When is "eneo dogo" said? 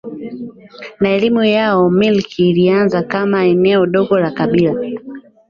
3.45-4.19